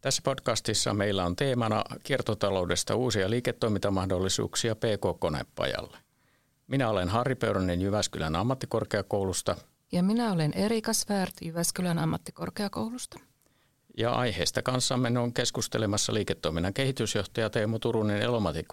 [0.00, 5.98] Tässä podcastissa meillä on teemana kiertotaloudesta uusia liiketoimintamahdollisuuksia PK-konepajalle.
[6.66, 9.56] Minä olen Harri Pöyränen Jyväskylän ammattikorkeakoulusta.
[9.92, 13.20] Ja minä olen Erika Svärt Jyväskylän ammattikorkeakoulusta.
[13.98, 18.66] Ja aiheesta kanssamme on keskustelemassa liiketoiminnan kehitysjohtaja Teemu Turunen Elomatic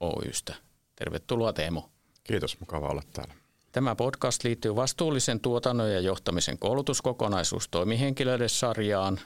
[0.00, 0.54] Oystä.
[0.96, 1.82] Tervetuloa Teemu.
[2.24, 3.34] Kiitos, mukava olla täällä.
[3.72, 9.20] Tämä podcast liittyy vastuullisen tuotannon ja johtamisen koulutuskokonaisuus toimihenkilöiden sarjaan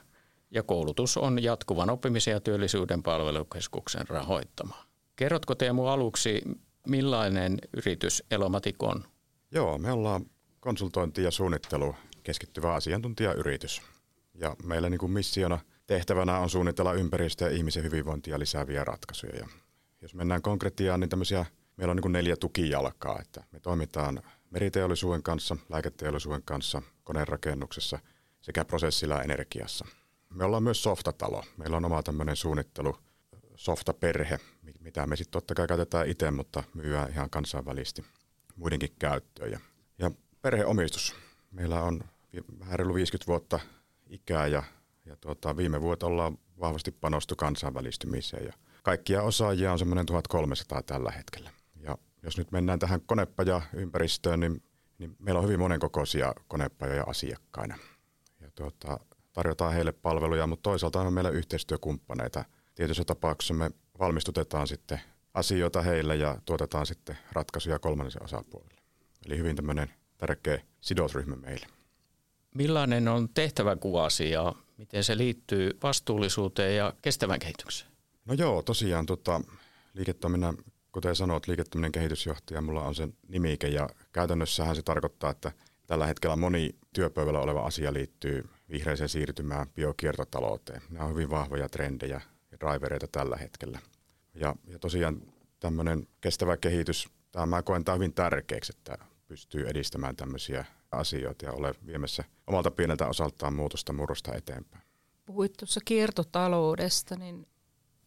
[0.55, 4.85] ja koulutus on jatkuvan oppimisen ja työllisyyden palvelukeskuksen rahoittama.
[5.17, 6.43] Kerrotko Teemu aluksi,
[6.89, 9.05] millainen yritys Elomatic on?
[9.51, 10.27] Joo, me ollaan
[10.61, 13.83] konsultointi ja suunnittelu keskittyvä asiantuntijayritys.
[14.35, 19.37] Ja meillä niin kuin missiona tehtävänä on suunnitella ympäristö- ja ihmisen hyvinvointia lisääviä ratkaisuja.
[19.37, 19.49] Ja
[20.01, 23.21] jos mennään konkretiaan, niin tämmöisiä, meillä on niin kuin neljä tukijalkaa.
[23.21, 27.99] Että me toimitaan meriteollisuuden kanssa, lääketeollisuuden kanssa, konerakennuksessa
[28.41, 29.87] sekä prosessilla energiassa.
[30.35, 31.45] Me ollaan myös softatalo.
[31.57, 32.97] Meillä on oma tämmöinen suunnittelu,
[33.57, 34.41] softaperhe,
[34.81, 38.05] mitä me sitten totta kai käytetään itse, mutta myyään ihan kansainvälisesti
[38.57, 39.51] muidenkin käyttöön.
[39.51, 39.61] Ja,
[39.99, 40.11] ja
[40.43, 41.17] perheomistus.
[41.51, 42.05] Meillä on
[42.61, 43.61] vähän reilu 50 vuotta
[44.07, 44.63] ikää ja,
[45.07, 48.53] ja tuota, viime vuotta ollaan vahvasti panostu kansainvälistymiseen ja
[48.83, 51.51] kaikkia osaajia on semmoinen 1300 tällä hetkellä.
[51.77, 54.63] Ja jos nyt mennään tähän konepaja-ympäristöön, niin,
[54.99, 57.79] niin meillä on hyvin monenkokoisia konepajoja asiakkaina.
[58.41, 59.01] Ja tuota,
[59.33, 62.45] tarjotaan heille palveluja, mutta toisaalta on meillä yhteistyökumppaneita.
[62.75, 65.01] Tietyissä tapauksissa me valmistutetaan sitten
[65.35, 68.83] asioita heille ja tuotetaan sitten ratkaisuja kolmannen osapuolelle.
[69.27, 71.67] Eli hyvin tämmöinen tärkeä sidosryhmä meille.
[72.55, 77.91] Millainen on tehtävänkuvasi ja miten se liittyy vastuullisuuteen ja kestävän kehitykseen?
[78.25, 79.41] No joo, tosiaan tota,
[79.95, 80.57] liiketoiminnan,
[80.93, 85.53] kuten sanoit, liiketoiminnan kehitysjohtaja, mulla on sen nimike ja käytännössähän se tarkoittaa, että
[85.87, 90.83] tällä hetkellä moni työpöydällä oleva asia liittyy vihreiseen siirtymään biokiertotalouteen.
[90.91, 92.21] Nämä on hyvin vahvoja trendejä
[92.51, 93.79] ja drivereita tällä hetkellä.
[94.35, 95.23] Ja, ja tosiaan
[95.61, 98.99] tämmöinen kestävä kehitys, tämä mä koen tämä hyvin tärkeäksi, että
[99.29, 104.83] pystyy edistämään tämmöisiä asioita ja ole viemässä omalta pieneltä osaltaan muutosta murrosta eteenpäin.
[105.27, 107.47] Puhuit tuossa kiertotaloudesta, niin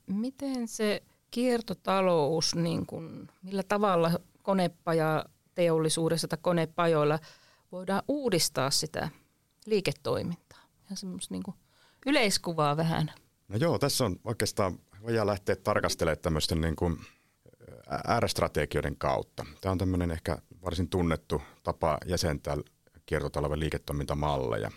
[0.07, 5.25] miten se kiertotalous, niin kuin, millä tavalla konepaja
[5.56, 7.19] teollisuudessa tai konepajoilla
[7.72, 9.09] voidaan uudistaa sitä
[9.66, 10.44] liiketoimintaa?
[10.90, 11.56] Ja semmoista niin kuin
[12.06, 13.12] yleiskuvaa vähän.
[13.47, 17.00] No joo, tässä on oikeastaan, voidaan lähteä tarkastelemaan tämmöisten niin kuin
[18.07, 19.45] äärästrategioiden kautta.
[19.62, 22.57] Tämä on tämmöinen ehkä varsin tunnettu tapa jäsentää
[23.06, 24.72] kiertotalouden liiketoimintamalleja.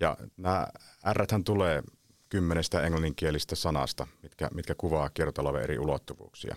[0.00, 0.66] Ja nämä
[1.12, 1.82] r tulee
[2.28, 6.56] kymmenestä englanninkielistä sanasta, mitkä, mitkä kuvaa kiertotalouden eri ulottuvuuksia.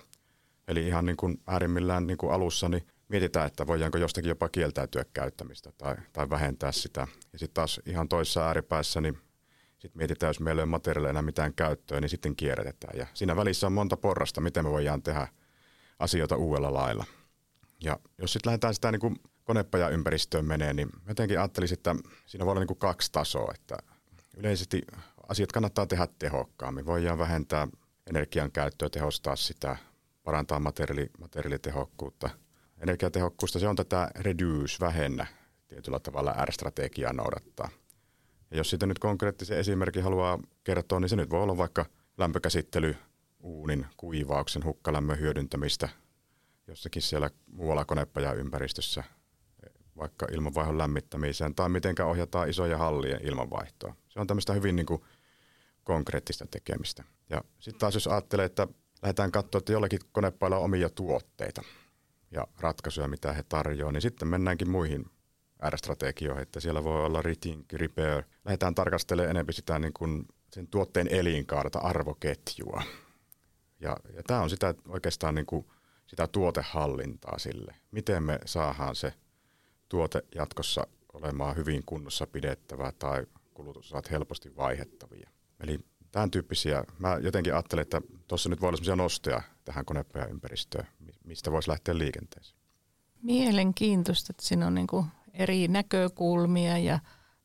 [0.68, 5.06] Eli ihan niin kuin äärimmillään niin kuin alussa niin mietitään, että voidaanko jostakin jopa kieltäytyä
[5.14, 7.08] käyttämistä tai, tai vähentää sitä.
[7.34, 9.18] Ja sitten taas ihan toisessa ääripäässä niin
[9.86, 12.98] sitten mietitään, jos meillä ei ole materiaaleina mitään käyttöä, niin sitten kierrätetään.
[13.00, 15.28] Ja siinä välissä on monta porrasta, miten me voidaan tehdä
[16.00, 17.06] asioita uudella lailla.
[17.84, 21.96] Ja jos sitten lähdetään sitä niin konepajaympäristöön menee, niin jotenkin ajattelisin, että
[22.26, 23.52] siinä voi olla niin kuin kaksi tasoa.
[23.56, 23.78] Että
[24.38, 24.82] yleisesti
[25.28, 26.86] asiat kannattaa tehdä tehokkaammin.
[26.86, 27.68] Voidaan vähentää
[28.08, 29.78] energian käyttöä, tehostaa sitä,
[30.24, 32.30] parantaa materiaali, materiaalitehokkuutta.
[32.80, 35.28] Energiatehokkuusta se on tätä reduce, vähennä
[35.68, 37.70] tietyllä tavalla R-strategiaa noudattaa.
[38.52, 41.86] Ja jos sitten nyt konkreettisen esimerkin haluaa kertoa, niin se nyt voi olla vaikka
[42.18, 42.96] lämpökäsittely,
[43.40, 45.90] uunin, kuivauksen, hukkalämmön hyödyntämistä
[46.68, 49.04] jossakin siellä muualla konepajaympäristössä–
[49.98, 53.96] vaikka ilmanvaihdon lämmittämiseen tai miten ohjataan isoja hallien ilmanvaihtoa.
[54.10, 55.02] Se on tämmöistä hyvin niin kuin
[55.84, 57.04] konkreettista tekemistä.
[57.30, 58.68] Ja sitten taas jos ajattelee, että
[59.02, 61.64] lähdetään katsoa, että jollakin konepailla on omia tuotteita
[62.32, 65.06] ja ratkaisuja, mitä he tarjoavat, niin sitten mennäänkin muihin
[65.70, 68.24] R-strategioihin, että siellä voi olla rethink, repair.
[68.46, 72.84] Lähdetään tarkastelemaan enemmän sitä niin kuin sen tuotteen elinkaarta, arvoketjua.
[73.80, 75.66] Ja, ja tämä on sitä oikeastaan niin kuin
[76.08, 77.76] sitä tuotehallintaa sille.
[77.92, 79.14] Miten me saadaan se
[79.90, 85.30] tuote jatkossa olemaan hyvin kunnossa pidettävää tai kulutusosat helposti vaihettavia.
[85.60, 85.80] Eli
[86.16, 90.88] tämän tyyppisiä, mä jotenkin ajattelen, että tuossa nyt voi olla sellaisia nostoja tähän konepajaympäristöön,
[91.24, 92.60] mistä voisi lähteä liikenteeseen.
[93.22, 97.00] Mielenkiintoista, että siinä on niin kuin eri näkökulmia ja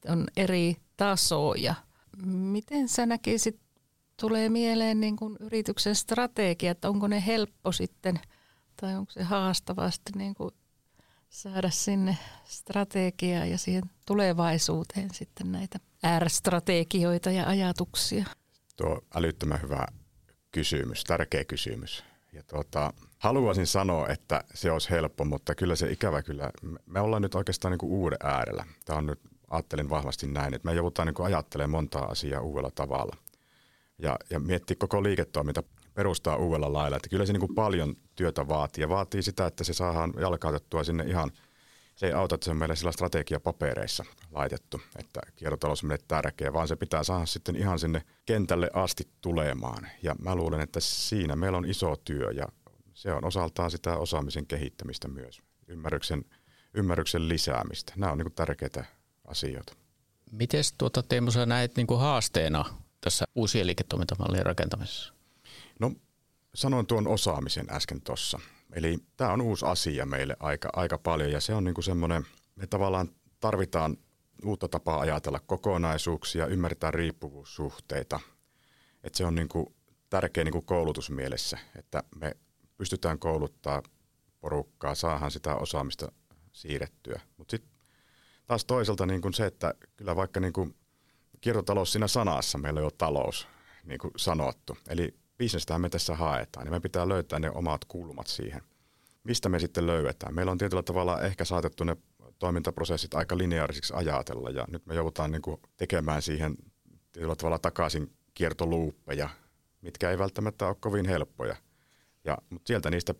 [0.08, 1.75] on eri tasoja.
[2.26, 3.61] Miten sä näkisit,
[4.20, 8.20] tulee mieleen niin kuin yrityksen strategia, että onko ne helppo sitten
[8.81, 10.50] tai onko se haastavaa sitten niin kuin
[11.28, 15.78] saada sinne strategiaa ja siihen tulevaisuuteen sitten näitä
[16.19, 18.26] R-strategioita ja ajatuksia?
[18.81, 19.87] Tuo älyttömän hyvä
[20.53, 22.05] kysymys, tärkeä kysymys.
[22.32, 26.50] Ja tuota, haluaisin sanoa, että se olisi helppo, mutta kyllä se ikävä kyllä,
[26.87, 28.65] me ollaan nyt oikeastaan niin uuden äärellä.
[28.85, 33.17] Tämä on nyt, ajattelin vahvasti näin, että me joudutaan niin ajattelemaan montaa asiaa uudella tavalla.
[33.99, 35.62] ja, ja miettiä koko liiketoiminta
[35.94, 36.97] perustaa uudella lailla.
[36.97, 41.05] Että kyllä se niin paljon työtä vaatii ja vaatii sitä, että se saadaan jalkautettua sinne
[41.05, 41.31] ihan,
[42.00, 46.52] se ei auta, että se on meille sillä strategiapapereissa laitettu, että kiertotalous on meille tärkeä,
[46.52, 49.87] vaan se pitää saada sitten ihan sinne kentälle asti tulemaan.
[50.02, 52.47] Ja mä luulen, että siinä meillä on iso työ ja
[52.94, 56.25] se on osaltaan sitä osaamisen kehittämistä myös, ymmärryksen,
[56.75, 57.93] ymmärryksen lisäämistä.
[57.97, 58.85] Nämä on niin tärkeitä
[59.25, 59.73] asioita.
[60.32, 62.64] Miten tuota, Teemu sä näet niin kuin haasteena
[63.00, 65.14] tässä uusien liiketoimintamallien rakentamisessa?
[65.81, 65.93] No
[66.55, 68.41] sanoin tuon osaamisen äsken tuossa.
[68.72, 72.26] Eli tämä on uusi asia meille aika, aika paljon ja se on niin kuin semmoinen,
[72.56, 73.08] me tavallaan
[73.40, 73.96] tarvitaan
[74.44, 78.20] uutta tapaa ajatella kokonaisuuksia, ymmärtää riippuvuussuhteita.
[79.05, 79.67] Että se on niin kuin
[80.11, 82.37] tärkeä niin kuin koulutusmielessä, että me
[82.76, 83.82] pystytään kouluttaa
[84.40, 86.12] porukkaa, saahan sitä osaamista
[86.52, 87.20] siirrettyä.
[87.37, 87.72] Mutta sitten
[88.46, 90.76] taas toisaalta niin kuin se, että kyllä vaikka niin kuin
[91.40, 93.49] kiertotalous siinä sanassa meillä on jo talous
[93.84, 94.78] niin kuin sanottu.
[94.88, 98.63] Eli bisnestähän me tässä haetaan, niin me pitää löytää ne omat kulmat siihen.
[99.25, 100.35] Mistä me sitten löydetään?
[100.35, 101.97] Meillä on tietyllä tavalla ehkä saatettu ne
[102.39, 106.57] toimintaprosessit aika lineaarisiksi ajatella, ja nyt me joudutaan niin kuin tekemään siihen
[107.13, 109.29] tietyllä tavalla takaisin kiertoluuppeja,
[109.83, 111.57] mitkä ei välttämättä ole kovin helppoja.
[112.25, 113.15] Ja, mutta sieltä niistä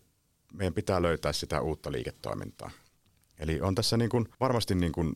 [0.53, 2.71] meidän pitää löytää sitä uutta liiketoimintaa.
[3.39, 5.15] Eli on tässä niin kuin, varmasti niin kuin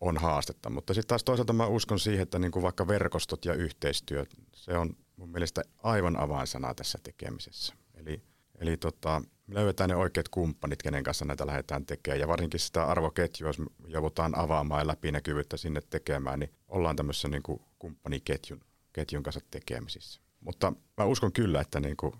[0.00, 3.54] on haastetta, mutta sitten taas toisaalta mä uskon siihen, että niin kuin vaikka verkostot ja
[3.54, 4.24] yhteistyö,
[4.54, 7.74] se on mun mielestä aivan avainsana tässä tekemisessä.
[7.94, 8.22] Eli,
[8.58, 12.20] eli tota, löydetään ne oikeat kumppanit, kenen kanssa näitä lähdetään tekemään.
[12.20, 13.56] Ja varsinkin sitä arvoketjua, jos
[13.86, 18.60] joudutaan avaamaan ja läpinäkyvyyttä sinne tekemään, niin ollaan tämmöisen niin kuin kumppaniketjun
[18.92, 20.20] ketjun kanssa tekemisissä.
[20.40, 22.12] Mutta mä uskon kyllä, että niin kuin,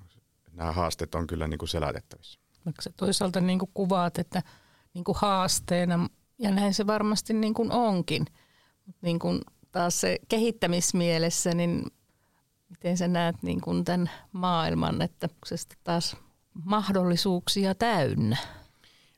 [0.52, 2.40] nämä haasteet on kyllä niin kuin selätettävissä.
[2.80, 4.42] se toisaalta niin kuin kuvaat, että
[4.94, 6.08] niin kuin haasteena,
[6.38, 8.26] ja näin se varmasti niin kuin onkin,
[8.86, 9.40] mutta niin kuin
[9.72, 11.82] taas se kehittämismielessä, niin
[12.68, 16.16] miten sä näet niin kuin tämän maailman, että se taas
[16.64, 18.36] mahdollisuuksia täynnä?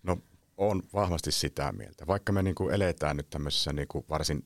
[0.02, 0.19] No
[0.56, 2.06] on vahvasti sitä mieltä.
[2.06, 4.44] Vaikka me niin kuin eletään nyt tämmöisessä niin kuin varsin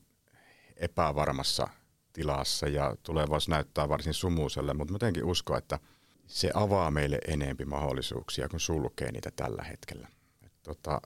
[0.77, 1.67] epävarmassa
[2.13, 5.79] tilassa ja tulevaisuus näyttää varsin sumuiselle, mutta jotenkin uskon, että
[6.27, 10.07] se avaa meille enempi mahdollisuuksia, kun sulkee niitä tällä hetkellä.
[10.45, 11.01] Et tota,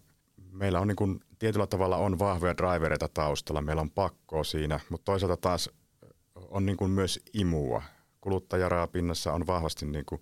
[0.51, 5.05] meillä on niin kuin, tietyllä tavalla on vahvoja drivereita taustalla, meillä on pakkoa siinä, mutta
[5.05, 5.69] toisaalta taas
[6.35, 7.83] on niin kuin myös imua.
[8.21, 10.21] Kuluttajaraapinnassa on vahvasti niin kuin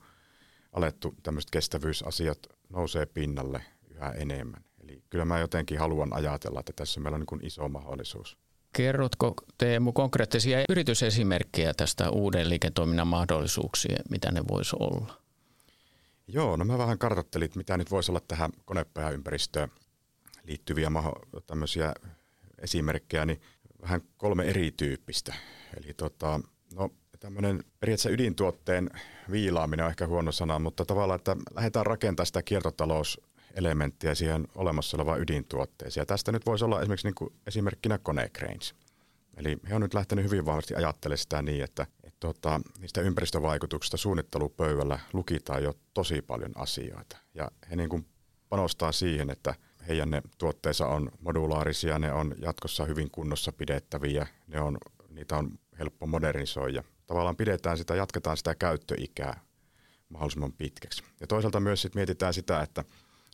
[0.74, 2.40] alettu tämmöiset kestävyysasiat
[2.70, 4.64] nousee pinnalle yhä enemmän.
[4.84, 8.38] Eli kyllä mä jotenkin haluan ajatella, että tässä meillä on niin kuin iso mahdollisuus.
[8.74, 15.24] Kerrotko Teemu konkreettisia yritysesimerkkejä tästä uuden liiketoiminnan mahdollisuuksia, mitä ne voisi olla?
[16.28, 19.72] Joo, no mä vähän kartoittelin, mitä nyt voisi olla tähän konepajaympäristöön
[20.44, 21.94] liittyviä maho- tämmöisiä
[22.58, 23.42] esimerkkejä, niin
[23.84, 25.34] vähän kolme erityyppistä.
[25.78, 26.40] Eli tota,
[26.76, 26.90] no,
[27.20, 28.90] tämmöinen periaatteessa ydintuotteen
[29.32, 35.22] viilaaminen on ehkä huono sana, mutta tavallaan, että lähdetään rakentamaan sitä kiertotalouselementtiä siihen olemassa olevaan
[35.22, 36.02] ydintuotteeseen.
[36.02, 38.76] Ja tästä nyt voisi olla esimerkiksi niin kuin esimerkkinä Konecranes.
[39.38, 43.98] Eli he on nyt lähtenyt hyvin vahvasti ajattelemaan sitä niin, että, että tota, niistä ympäristövaikutuksista
[43.98, 47.18] suunnittelupöydällä lukitaan jo tosi paljon asioita.
[47.34, 48.06] Ja he niin kuin
[48.50, 49.56] panostaa siihen, että
[49.88, 54.78] heidän ne tuotteensa on modulaarisia, ne on jatkossa hyvin kunnossa pidettäviä, ne on,
[55.10, 56.84] niitä on helppo modernisoida.
[57.08, 59.40] Tavallaan pidetään sitä, jatketaan sitä käyttöikää
[60.10, 61.04] mahdollisimman pitkäksi.
[61.20, 62.84] Ja toisaalta myös sit mietitään sitä, että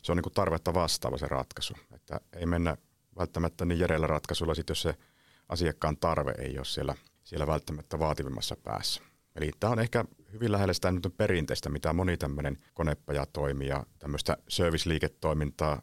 [0.02, 1.74] se on niin kuin tarvetta vastaava se ratkaisu.
[1.92, 2.76] Että ei mennä
[3.18, 4.94] välttämättä niin järeillä ratkaisulla, sit jos se
[5.48, 9.02] asiakkaan tarve ei ole siellä, siellä välttämättä vaativimmassa päässä.
[9.36, 13.86] Eli tämä on ehkä hyvin lähellä sitä nyt perinteistä, mitä moni tämmöinen konepaja toimii ja
[13.98, 15.82] tämmöistä service-liiketoimintaa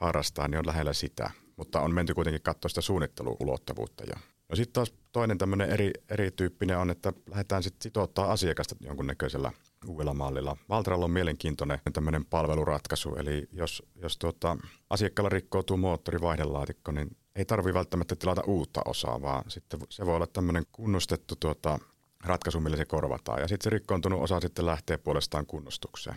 [0.00, 1.30] harrastaa, niin on lähellä sitä.
[1.56, 4.04] Mutta on menty kuitenkin katsoa sitä suunnitteluulottuvuutta.
[4.04, 4.16] Ja
[4.48, 9.52] no sitten taas toinen tämmöinen eri, erityyppinen on, että lähdetään sitten sitouttaa asiakasta jonkunnäköisellä
[9.86, 10.56] uudella mallilla.
[10.68, 14.56] Valtralla on mielenkiintoinen tämmöinen palveluratkaisu, eli jos, jos tuota,
[14.90, 20.26] asiakkaalla rikkoutuu moottorivaihdellaatikko, niin ei tarvitse välttämättä tilata uutta osaa, vaan sitten se voi olla
[20.26, 21.78] tämmöinen kunnostettu tuota,
[22.24, 23.40] ratkaisu, millä se korvataan.
[23.40, 26.16] Ja sitten se rikkoontunut osa sitten lähtee puolestaan kunnostukseen.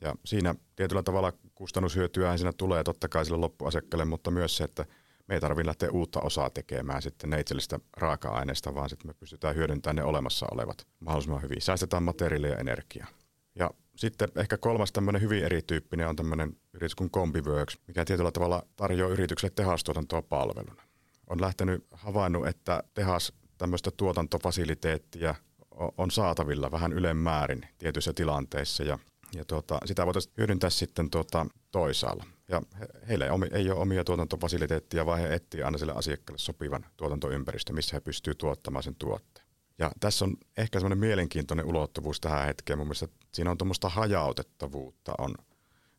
[0.00, 4.84] Ja siinä tietyllä tavalla kustannushyötyä siinä tulee totta kai sille loppuasiakkaalle, mutta myös se, että
[5.26, 9.96] me ei tarvitse lähteä uutta osaa tekemään sitten neitsellistä raaka-aineesta, vaan sitten me pystytään hyödyntämään
[9.96, 11.62] ne olemassa olevat mahdollisimman hyvin.
[11.62, 13.06] Säästetään materiaalia ja energiaa.
[13.54, 18.62] Ja sitten ehkä kolmas tämmöinen hyvin erityyppinen on tämmöinen yritys kuin Combiworks, mikä tietyllä tavalla
[18.76, 20.82] tarjoaa yritykselle tehastuotantoa palveluna.
[21.26, 25.34] On lähtenyt havainnut, että tehas tämmöistä tuotantofasiliteettia
[25.98, 28.98] on saatavilla vähän ylemmäärin tietyissä tilanteissa ja
[29.34, 32.24] ja tuota, sitä voitaisiin hyödyntää sitten tuota, toisaalla.
[32.48, 36.86] Ja he, heillä ei, ei ole omia tuotantofasiliteettia, vaan he etsivät aina sille asiakkaalle sopivan
[36.96, 39.46] tuotantoympäristön, missä he pystyvät tuottamaan sen tuotteen.
[39.78, 42.78] Ja tässä on ehkä semmoinen mielenkiintoinen ulottuvuus tähän hetkeen.
[42.78, 45.34] Mun mielestä siinä on tuommoista hajautettavuutta on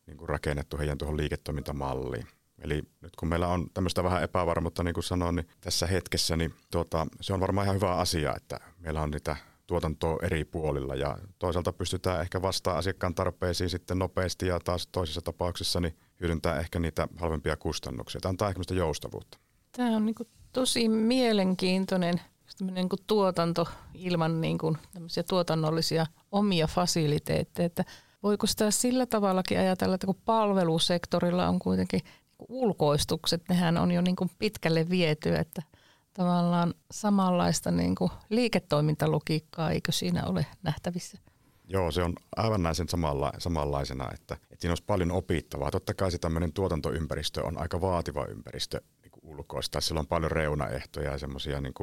[0.06, 2.26] niin kuin rakennettu heidän tuohon liiketoimintamalliin.
[2.58, 6.54] Eli nyt kun meillä on tämmöistä vähän epävarmuutta, niin kuin sanoin, niin tässä hetkessä, niin
[6.70, 9.36] tuota, se on varmaan ihan hyvä asia, että meillä on niitä
[9.66, 15.20] tuotantoa eri puolilla ja toisaalta pystytään ehkä vastaamaan asiakkaan tarpeisiin sitten nopeasti ja taas toisessa
[15.20, 18.20] tapauksessa niin hyödyntää ehkä niitä halvempia kustannuksia.
[18.20, 19.38] Tämä antaa ehkä joustavuutta.
[19.76, 20.14] Tämä on niin
[20.52, 22.20] tosi mielenkiintoinen
[22.60, 24.78] niin kuin tuotanto ilman niin kuin
[25.28, 27.66] tuotannollisia omia fasiliteetteja.
[27.66, 27.84] Että
[28.22, 32.00] voiko sitä sillä tavallakin ajatella, että kun palvelusektorilla on kuitenkin
[32.48, 35.62] ulkoistukset, nehän on jo niin kuin pitkälle viety, että
[36.14, 41.18] tavallaan samanlaista niin kuin liiketoimintalogiikkaa, eikö siinä ole nähtävissä?
[41.68, 45.70] Joo, se on aivan näin sen samalla, samanlaisena, että, että siinä olisi paljon opittavaa.
[45.70, 49.80] Totta kai se tämmöinen tuotantoympäristö on aika vaativa ympäristö niin ulkoista.
[49.80, 51.74] Sillä on paljon reunaehtoja ja semmoisia niin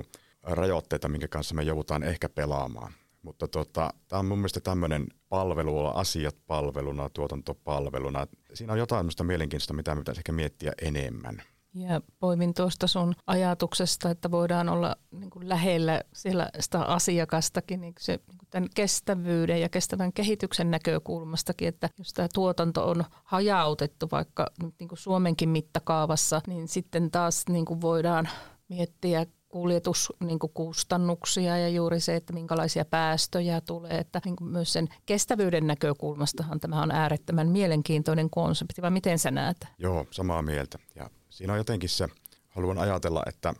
[0.44, 2.94] rajoitteita, minkä kanssa me joudutaan ehkä pelaamaan.
[3.22, 8.28] Mutta tota, tämä on mun mielestä tämmöinen palvelu, asiat palveluna, tuotantopalveluna.
[8.54, 11.42] Siinä on jotain mielenkiintoista, mitä me pitäisi ehkä miettiä enemmän.
[11.74, 17.94] Ja poimin tuosta sun ajatuksesta, että voidaan olla niin kuin lähellä siellä sitä asiakastakin niin
[18.00, 24.08] se, niin kuin tämän kestävyyden ja kestävän kehityksen näkökulmastakin, että jos tämä tuotanto on hajautettu
[24.12, 24.48] vaikka
[24.80, 28.30] niin kuin Suomenkin mittakaavassa, niin sitten taas niin kuin voidaan
[28.70, 33.98] miettiä kuljetuskustannuksia niin ja juuri se, että minkälaisia päästöjä tulee.
[33.98, 39.32] Että niin kuin myös sen kestävyyden näkökulmastahan tämä on äärettömän mielenkiintoinen konsepti, vai miten sä
[39.32, 39.58] näet?
[39.78, 40.80] Joo, samaa mieltä.
[40.96, 42.08] Ja siinä on jotenkin se,
[42.50, 43.54] haluan ajatella, että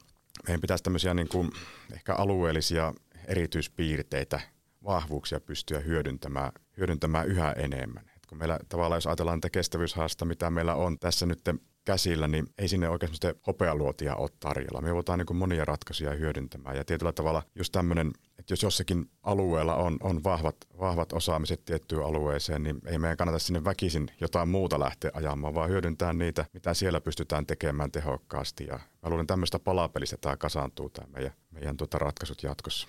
[0.48, 1.52] meidän pitäisi tämmöisiä niin kuin
[1.94, 2.94] ehkä alueellisia
[3.28, 4.40] erityispiirteitä,
[4.84, 8.04] vahvuuksia pystyä hyödyntämään, hyödyntämään yhä enemmän.
[8.16, 11.42] Et kun meillä tavallaan, jos ajatellaan niitä kestävyyshaasta, mitä meillä on tässä nyt
[11.86, 14.82] käsillä, niin ei sinne oikein sellaista hopealuotia ole tarjolla.
[14.82, 19.76] Me joudutaan niin monia ratkaisuja hyödyntämään ja tietyllä tavalla just tämmöinen, että jos jossakin alueella
[19.76, 24.80] on, on vahvat, vahvat osaamiset tiettyyn alueeseen, niin ei meidän kannata sinne väkisin jotain muuta
[24.80, 28.66] lähteä ajamaan, vaan hyödyntää niitä, mitä siellä pystytään tekemään tehokkaasti.
[28.66, 32.88] Ja mä luulen tämmöistä palapelistä tämä kasaantuu tämä meidän, meidän tuota ratkaisut jatkossa.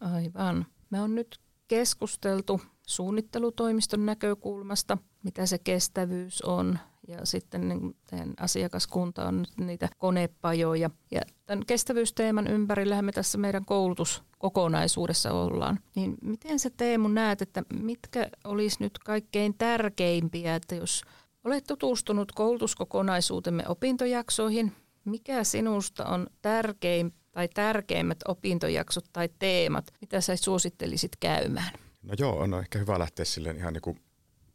[0.00, 0.66] Aivan.
[0.90, 7.96] Me on nyt keskusteltu suunnittelutoimiston näkökulmasta, mitä se kestävyys on ja sitten niin
[8.40, 10.90] asiakaskunta on nyt niitä konepajoja.
[11.10, 15.80] Ja tämän kestävyysteeman ympärillähän me tässä meidän koulutuskokonaisuudessa ollaan.
[15.94, 21.02] Niin miten se Teemu näet, että mitkä olisi nyt kaikkein tärkeimpiä, että jos
[21.44, 24.72] olet tutustunut koulutuskokonaisuutemme opintojaksoihin,
[25.04, 31.72] mikä sinusta on tärkein tai tärkeimmät opintojaksot tai teemat, mitä sä suosittelisit käymään?
[32.02, 34.00] No joo, on ehkä hyvä lähteä silleen ihan niin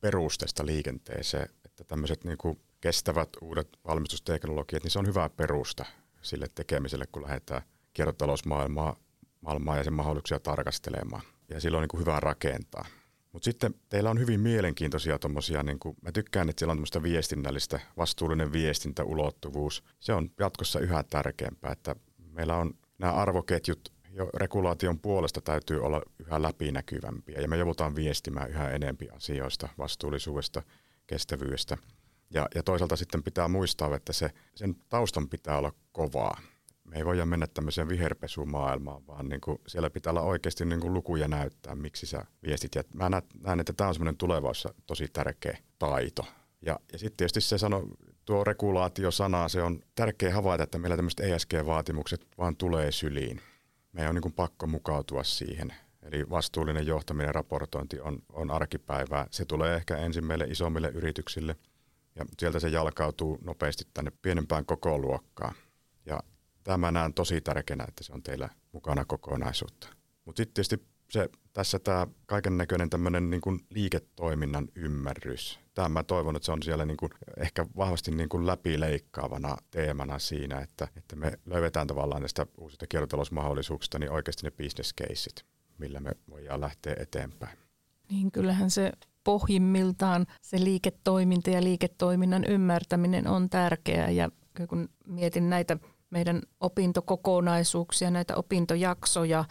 [0.02, 5.86] perusteesta liikenteeseen että tämmöiset niin kuin kestävät uudet valmistusteknologiat, niin se on hyvä perusta
[6.22, 7.62] sille tekemiselle, kun lähdetään
[7.94, 8.96] kiertotalousmaailmaa
[9.42, 11.22] maailmaa ja sen mahdollisuuksia tarkastelemaan.
[11.50, 12.86] Ja silloin on niin kuin hyvä rakentaa.
[13.32, 17.04] Mutta sitten teillä on hyvin mielenkiintoisia tuommoisia, niin kuin, mä tykkään, että siellä on tämmöistä
[17.04, 19.84] viestinnällistä, vastuullinen viestintäulottuvuus.
[20.00, 21.96] Se on jatkossa yhä tärkeämpää, että
[22.32, 28.50] meillä on nämä arvoketjut jo regulaation puolesta täytyy olla yhä läpinäkyvämpiä ja me joudutaan viestimään
[28.50, 30.62] yhä enempi asioista, vastuullisuudesta,
[31.08, 31.78] kestävyydestä.
[32.34, 36.42] Ja, ja toisaalta sitten pitää muistaa, että se, sen taustan pitää olla kovaa.
[36.84, 40.94] Me ei voida mennä tämmöiseen viherpesumaailmaan, vaan niin kuin siellä pitää olla oikeasti niin kuin
[40.94, 42.76] lukuja näyttää, miksi sä viestit.
[42.76, 43.10] Ja mä
[43.44, 46.26] näen, että tämä on semmoinen tulevaisuudessa tosi tärkeä taito.
[46.62, 47.88] Ja, ja sitten tietysti se sano,
[48.26, 53.42] tuo regulaatio-sana, se on tärkeä havaita, että meillä tämmöiset ESG-vaatimukset vaan tulee syliin.
[53.94, 55.74] Meidän on niin kuin pakko mukautua siihen.
[56.02, 59.28] Eli vastuullinen johtaminen ja raportointi on, on arkipäivää.
[59.32, 61.56] Se tulee ehkä ensin meille isommille yrityksille
[62.16, 65.56] ja sieltä se jalkautuu nopeasti tänne pienempään koko luokkaan.
[66.06, 66.20] Ja
[66.64, 69.88] tämä näen tosi tärkeänä, että se on teillä mukana kokonaisuutta.
[70.26, 75.60] Mutta sitten tietysti se, tässä tämä kaiken näköinen tämmöinen niin liiketoiminnan ymmärrys.
[75.74, 80.20] Tämä mä toivon, että se on siellä niin kuin ehkä vahvasti niin kuin läpileikkaavana teemana
[80.20, 85.46] siinä, että, että me löydetään tavallaan näistä uusista kiertotalousmahdollisuuksista niin oikeasti ne business caseit
[85.82, 87.58] millä me voidaan lähteä eteenpäin.
[88.10, 88.92] Niin kyllähän se
[89.24, 94.30] pohjimmiltaan se liiketoiminta ja liiketoiminnan ymmärtäminen on tärkeää ja
[94.70, 95.78] kun mietin näitä
[96.10, 99.46] meidän opintokokonaisuuksia, näitä opintojaksoja,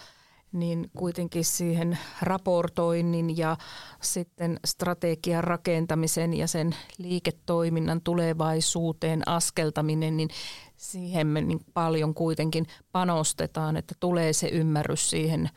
[0.53, 3.57] niin kuitenkin siihen raportoinnin ja
[4.03, 10.29] sitten strategian rakentamisen ja sen liiketoiminnan tulevaisuuteen askeltaminen, niin
[10.77, 15.51] siihen me niin paljon kuitenkin panostetaan, että tulee se ymmärrys siihen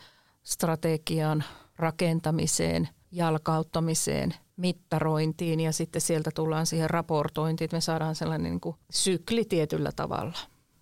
[0.44, 1.44] strategian
[1.78, 8.76] rakentamiseen, jalkauttamiseen, mittarointiin ja sitten sieltä tullaan siihen raportointiin, että me saadaan sellainen niin kuin
[8.92, 10.38] sykli tietyllä tavalla.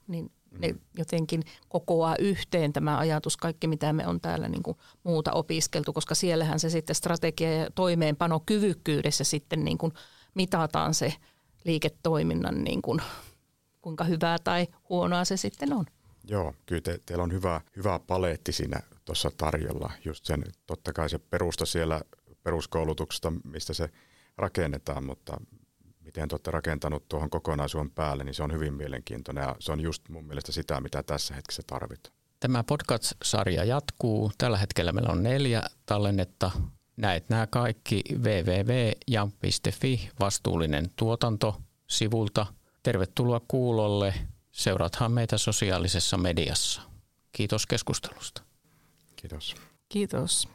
[0.08, 5.31] Niin ne jotenkin kokoaa yhteen tämä ajatus, kaikki mitä me on täällä niin kuin muuta
[5.31, 9.93] opiskeltu, koska siellähän se sitten strategia- ja toimeenpanokyvykkyydessä sitten niin kuin
[10.34, 11.13] mitataan se
[11.63, 13.01] liiketoiminnan, niin kuin,
[13.81, 15.86] kuinka hyvää tai huonoa se sitten on.
[16.27, 19.91] Joo, kyllä te, teillä on hyvä, hyvä paleetti siinä tuossa tarjolla.
[20.05, 22.01] Just sen, totta kai se perusta siellä
[22.43, 23.89] peruskoulutuksesta, mistä se
[24.38, 25.38] rakennetaan, mutta
[26.01, 29.81] miten te olette rakentanut tuohon kokonaisuuden päälle, niin se on hyvin mielenkiintoinen ja se on
[29.81, 32.15] just mun mielestä sitä, mitä tässä hetkessä tarvitaan.
[32.39, 34.31] Tämä podcast-sarja jatkuu.
[34.38, 36.51] Tällä hetkellä meillä on neljä tallennetta.
[36.98, 42.46] Näet nämä kaikki www.jam.fi vastuullinen tuotanto sivulta.
[42.84, 44.13] Tervetuloa kuulolle.
[44.51, 46.81] Seuraathan meitä sosiaalisessa mediassa.
[47.31, 48.41] Kiitos keskustelusta.
[49.15, 49.55] Kiitos.
[49.89, 50.48] Kiitos.